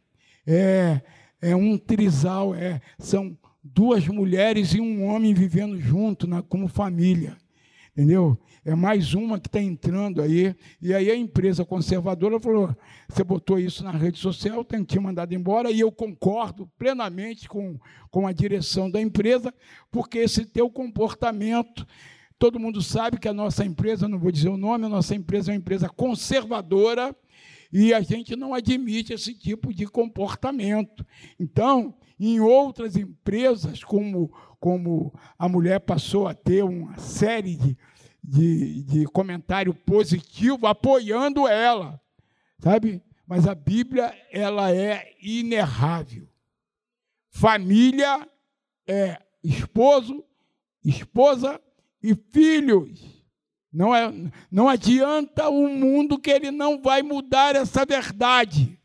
[0.46, 1.00] É,
[1.40, 7.36] é um trisal, é, são duas mulheres e um homem vivendo junto na, como família.
[7.96, 8.36] Entendeu?
[8.64, 10.52] É mais uma que está entrando aí.
[10.82, 12.74] E aí a empresa conservadora falou:
[13.08, 15.70] você botou isso na rede social, tem que mandado embora.
[15.70, 17.78] E eu concordo plenamente com,
[18.10, 19.54] com a direção da empresa,
[19.92, 21.86] porque esse teu comportamento.
[22.36, 25.50] Todo mundo sabe que a nossa empresa, não vou dizer o nome, a nossa empresa
[25.50, 27.14] é uma empresa conservadora,
[27.72, 31.06] e a gente não admite esse tipo de comportamento.
[31.38, 34.32] Então, em outras empresas, como,
[34.64, 37.76] como a mulher passou a ter uma série de,
[38.22, 42.00] de, de comentário positivo apoiando ela,
[42.60, 43.02] sabe?
[43.26, 46.26] Mas a Bíblia, ela é inerrável.
[47.28, 48.26] Família
[48.88, 50.24] é esposo,
[50.82, 51.60] esposa
[52.02, 53.04] e filhos.
[53.70, 54.10] Não, é,
[54.50, 58.80] não adianta o mundo que ele não vai mudar essa verdade,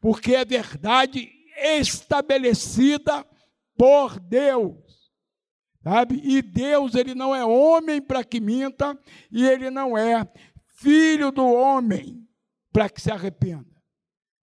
[0.00, 3.26] porque é verdade estabelecida
[3.76, 4.83] por Deus.
[5.84, 6.18] Sabe?
[6.24, 8.98] E Deus, ele não é homem para que minta,
[9.30, 10.26] e ele não é
[10.66, 12.26] filho do homem
[12.72, 13.66] para que se arrependa.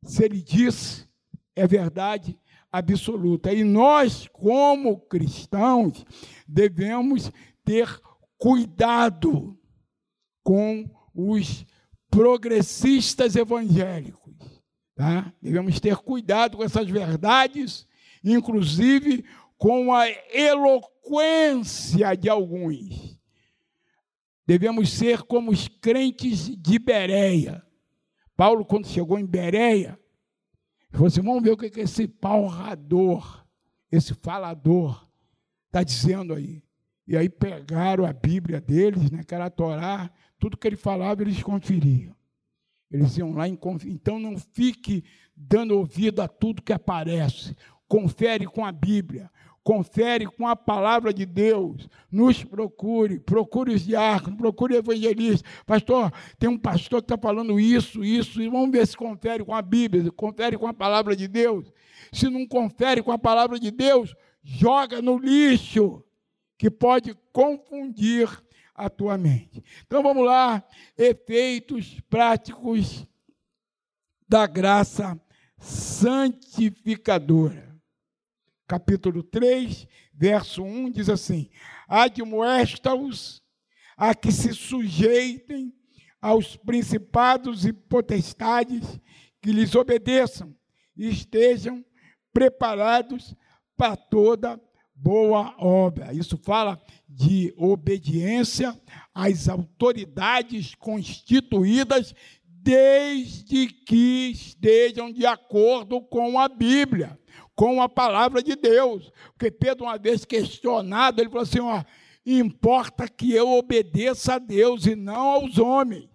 [0.04, 1.08] Se ele disse,
[1.56, 2.38] é verdade
[2.72, 3.52] absoluta.
[3.52, 6.06] E nós, como cristãos,
[6.48, 7.32] devemos
[7.66, 7.90] ter
[8.38, 9.60] cuidado
[10.44, 11.66] com os
[12.10, 14.62] progressistas evangélicos.
[14.96, 15.34] Tá?
[15.42, 17.88] Devemos ter cuidado com essas verdades,
[18.24, 19.26] inclusive
[19.62, 23.16] com a eloquência de alguns.
[24.44, 27.64] Devemos ser como os crentes de Bereia.
[28.36, 30.00] Paulo, quando chegou em Bereia,
[30.90, 33.46] falou assim: vamos ver o que esse palrador,
[33.92, 35.08] esse falador,
[35.68, 36.64] está dizendo aí.
[37.08, 41.22] E aí pegaram a Bíblia deles, né, que era a Torá, tudo que ele falava,
[41.22, 42.16] eles conferiam.
[42.90, 43.48] Eles iam lá.
[43.48, 45.04] Então não fique
[45.36, 47.56] dando ouvido a tudo que aparece.
[47.88, 49.30] Confere com a Bíblia.
[49.64, 51.88] Confere com a palavra de Deus.
[52.12, 53.20] Nos procure.
[53.20, 54.38] Procure os diáconos.
[54.38, 55.48] Procure o evangelista.
[55.66, 58.42] Pastor, tem um pastor que está falando isso, isso.
[58.42, 60.12] E vamos ver se confere com a Bíblia.
[60.12, 61.72] Confere com a palavra de Deus.
[62.12, 66.04] Se não confere com a palavra de Deus, joga no lixo,
[66.58, 68.28] que pode confundir
[68.74, 69.64] a tua mente.
[69.86, 70.64] Então vamos lá,
[70.98, 73.06] efeitos práticos
[74.28, 75.22] da graça
[75.58, 77.71] santificadora.
[78.72, 81.50] Capítulo 3, verso 1 diz assim:
[81.90, 83.44] Admoesta-os
[83.98, 85.74] a que se sujeitem
[86.22, 88.98] aos principados e potestades,
[89.42, 90.56] que lhes obedeçam
[90.96, 91.84] e estejam
[92.32, 93.36] preparados
[93.76, 94.58] para toda
[94.96, 96.14] boa obra.
[96.14, 98.74] Isso fala de obediência
[99.14, 102.16] às autoridades constituídas,
[102.46, 107.20] desde que estejam de acordo com a Bíblia,
[107.62, 109.12] com a palavra de Deus.
[109.34, 111.84] Porque Pedro, uma vez questionado, ele falou assim: ó,
[112.26, 116.10] importa que eu obedeça a Deus e não aos homens.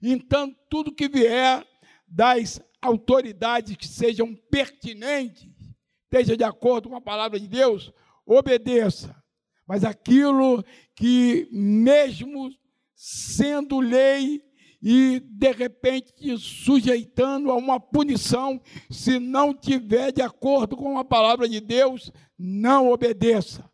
[0.00, 1.66] Então, tudo que vier
[2.06, 5.48] das autoridades que sejam pertinentes,
[6.04, 7.92] esteja de acordo com a palavra de Deus,
[8.24, 9.20] obedeça.
[9.66, 10.64] Mas aquilo
[10.94, 12.48] que, mesmo
[12.94, 14.40] sendo lei
[14.88, 21.48] e de repente sujeitando a uma punição, se não tiver de acordo com a palavra
[21.48, 23.68] de Deus, não obedeça.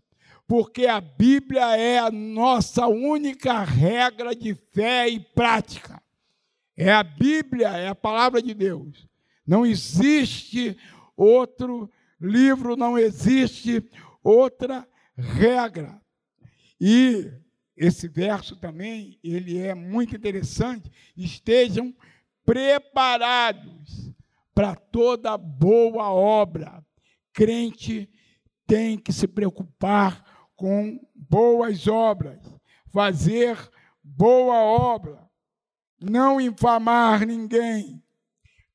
[0.47, 6.03] Porque a Bíblia é a nossa única regra de fé e prática.
[6.75, 9.07] É a Bíblia, é a palavra de Deus.
[9.47, 10.75] Não existe
[11.15, 13.87] outro livro, não existe
[14.25, 16.01] outra regra.
[16.81, 17.31] E
[17.77, 20.91] esse verso também, ele é muito interessante.
[21.17, 21.95] Estejam
[22.45, 24.13] preparados
[24.55, 26.85] para toda boa obra.
[27.33, 28.09] Crente
[28.67, 32.39] tem que se preocupar com boas obras,
[32.93, 33.59] fazer
[34.03, 35.29] boa obra,
[36.01, 38.03] não infamar ninguém.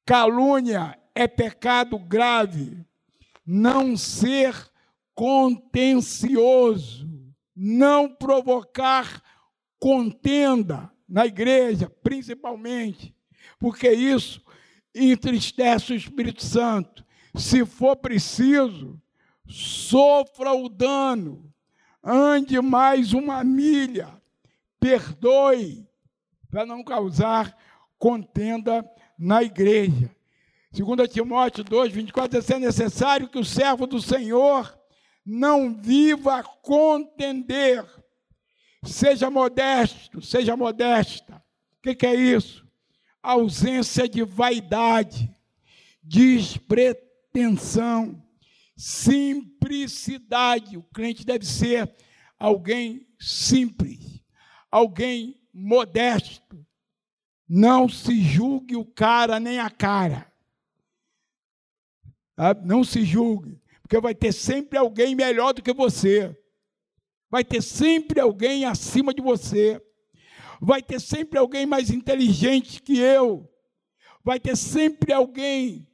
[0.06, 2.86] Calúnia é pecado grave.
[3.46, 4.54] Não ser
[5.16, 7.07] contencioso,
[7.60, 9.24] não provocar
[9.80, 13.16] contenda na igreja, principalmente,
[13.58, 14.44] porque isso
[14.94, 17.04] entristece o Espírito Santo.
[17.36, 19.02] Se for preciso,
[19.48, 21.52] sofra o dano,
[22.04, 24.22] ande mais uma milha,
[24.80, 25.88] perdoe,
[26.52, 27.58] para não causar
[27.98, 28.88] contenda
[29.18, 30.16] na igreja.
[30.72, 34.77] 2 Timóteo 2, 24, diz: é necessário que o servo do Senhor
[35.28, 37.86] não viva contender.
[38.86, 41.36] Seja modesto, seja modesta.
[41.36, 41.42] O
[41.84, 42.66] que, que é isso?
[43.22, 45.30] Ausência de vaidade,
[46.02, 48.24] despretensão,
[48.78, 50.78] simplicidade.
[50.78, 51.94] O crente deve ser
[52.40, 54.24] alguém simples,
[54.72, 56.66] alguém modesto.
[57.50, 60.32] Não se julgue o cara nem a cara.
[62.64, 63.60] Não se julgue.
[63.88, 66.38] Porque vai ter sempre alguém melhor do que você.
[67.32, 69.82] Vai ter sempre alguém acima de você.
[70.62, 73.50] Vai ter sempre alguém mais inteligente que eu.
[74.26, 75.88] Vai ter sempre alguém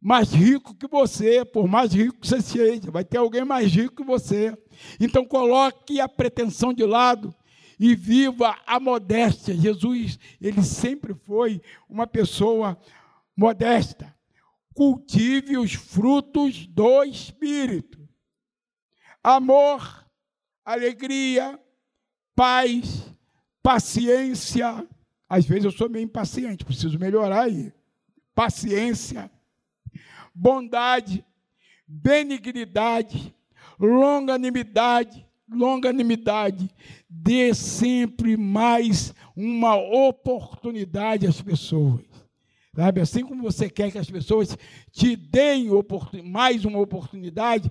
[0.00, 2.88] mais rico que você, por mais rico que você seja.
[2.88, 4.56] Vai ter alguém mais rico que você.
[5.00, 7.34] Então coloque a pretensão de lado
[7.80, 9.56] e viva a modéstia.
[9.56, 12.78] Jesus, ele sempre foi uma pessoa
[13.36, 14.19] modesta
[14.74, 17.98] cultive os frutos do Espírito:
[19.22, 20.06] amor,
[20.64, 21.58] alegria,
[22.34, 23.10] paz,
[23.62, 24.86] paciência.
[25.28, 27.72] Às vezes eu sou meio impaciente, preciso melhorar aí.
[28.34, 29.30] Paciência,
[30.34, 31.24] bondade,
[31.86, 33.34] benignidade,
[33.78, 36.70] longanimidade, longanimidade.
[37.08, 42.09] Dê sempre mais uma oportunidade às pessoas.
[42.74, 43.00] Sabe?
[43.00, 44.56] Assim como você quer que as pessoas
[44.92, 45.68] te deem
[46.24, 47.70] mais uma oportunidade,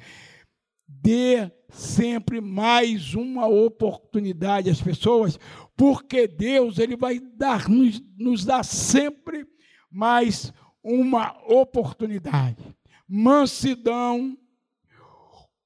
[0.87, 5.39] dê sempre mais uma oportunidade às pessoas,
[5.77, 9.47] porque Deus ele vai dar nos, nos dar sempre
[9.89, 10.51] mais
[10.83, 12.75] uma oportunidade.
[13.07, 14.37] Mansidão,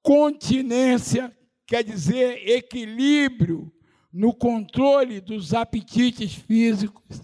[0.02, 3.74] continência, quer dizer equilíbrio
[4.12, 7.24] no controle dos apetites físicos,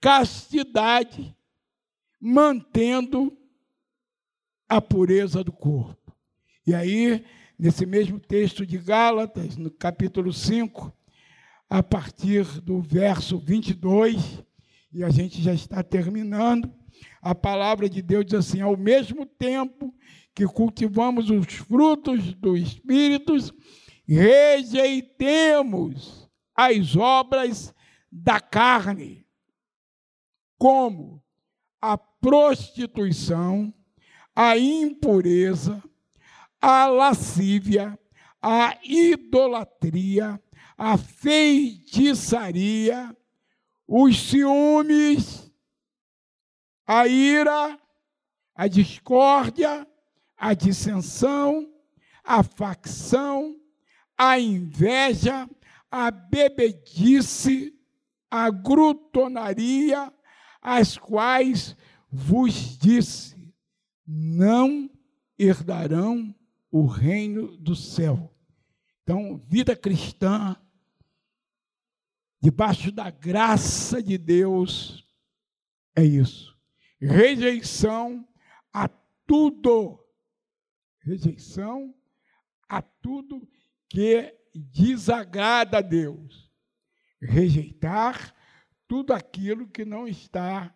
[0.00, 1.34] castidade,
[2.20, 3.36] mantendo
[4.68, 6.14] a pureza do corpo.
[6.66, 7.24] E aí,
[7.58, 10.92] nesse mesmo texto de Gálatas, no capítulo 5,
[11.68, 14.44] a partir do verso 22,
[14.92, 16.70] e a gente já está terminando,
[17.22, 19.94] a palavra de Deus diz assim: ao mesmo tempo
[20.34, 23.32] que cultivamos os frutos do Espírito,
[24.06, 27.74] rejeitemos as obras
[28.10, 29.26] da carne.
[30.58, 31.22] Como?
[31.80, 33.72] A prostituição,
[34.34, 35.82] a impureza,
[36.60, 37.98] a lascívia,
[38.42, 40.40] a idolatria,
[40.76, 42.36] a feitiçaria,
[43.86, 45.50] os ciúmes,
[46.86, 47.78] a ira,
[48.54, 49.86] a discórdia,
[50.36, 51.70] a dissensão,
[52.24, 53.56] a facção,
[54.16, 55.48] a inveja,
[55.90, 57.74] a bebedice,
[58.30, 60.12] a grutonaria,
[60.62, 61.76] as quais
[62.10, 63.54] vos disse:
[64.06, 64.90] não
[65.38, 66.34] herdarão
[66.70, 68.34] o reino do céu.
[69.02, 70.56] Então, vida cristã,
[72.40, 75.06] debaixo da graça de Deus,
[75.96, 76.56] é isso.
[77.00, 78.26] Rejeição
[78.72, 78.88] a
[79.26, 79.98] tudo.
[81.00, 81.94] Rejeição
[82.68, 83.48] a tudo
[83.88, 86.50] que desagrada a Deus.
[87.20, 88.34] Rejeitar
[88.86, 90.74] tudo aquilo que não está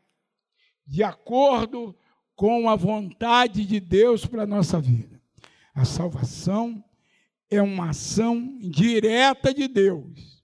[0.87, 1.97] de acordo
[2.35, 5.21] com a vontade de Deus para a nossa vida.
[5.75, 6.85] A salvação
[7.51, 10.43] é uma ação direta de Deus.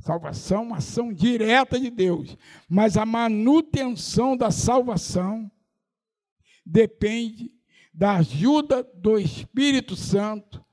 [0.00, 2.36] Salvação, uma ação direta de Deus.
[2.68, 5.50] Mas a manutenção da salvação
[6.64, 7.52] depende
[7.92, 10.64] da ajuda do Espírito Santo,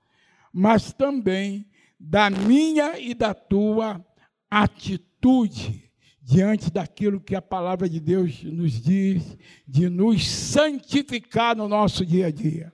[0.52, 4.06] mas também da minha e da tua
[4.52, 5.90] atitude
[6.24, 12.28] diante daquilo que a palavra de Deus nos diz, de nos santificar no nosso dia
[12.28, 12.72] a dia.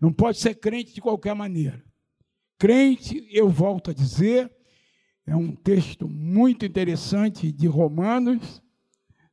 [0.00, 1.82] Não pode ser crente de qualquer maneira.
[2.58, 4.50] Crente, eu volto a dizer,
[5.24, 8.60] é um texto muito interessante de Romanos,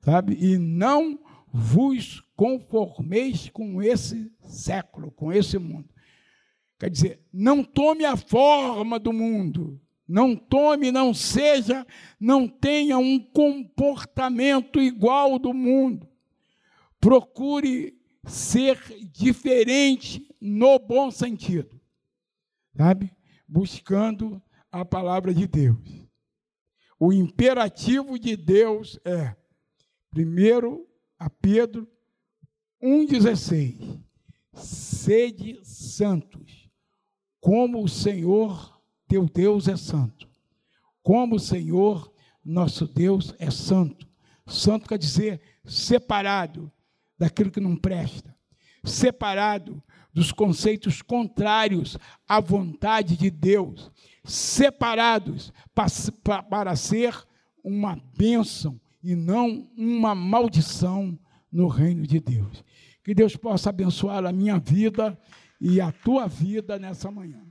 [0.02, 0.38] sabe?
[0.40, 1.20] E não
[1.52, 5.90] vos conformeis com esse século, com esse mundo.
[6.80, 9.82] Quer dizer, não tome a forma do mundo,
[10.12, 11.88] não tome, não seja,
[12.20, 16.06] não tenha um comportamento igual do mundo.
[17.00, 18.78] Procure ser
[19.10, 21.80] diferente no bom sentido,
[22.76, 23.16] sabe?
[23.48, 25.80] Buscando a palavra de Deus.
[27.00, 29.34] O imperativo de Deus é,
[30.10, 30.86] primeiro,
[31.18, 31.90] a Pedro
[32.84, 33.98] 1,16:
[34.52, 36.70] sede santos,
[37.40, 38.71] como o Senhor
[39.12, 40.26] teu Deus é santo.
[41.04, 42.14] Como o Senhor
[42.46, 44.08] nosso Deus é santo.
[44.48, 46.72] Santo quer dizer separado
[47.20, 48.34] daquilo que não presta,
[48.86, 49.84] separado
[50.14, 53.92] dos conceitos contrários à vontade de Deus,
[54.24, 55.52] separados
[56.50, 57.14] para ser
[57.62, 61.20] uma bênção e não uma maldição
[61.52, 62.64] no reino de Deus.
[63.04, 65.20] Que Deus possa abençoar a minha vida
[65.60, 67.51] e a tua vida nessa manhã.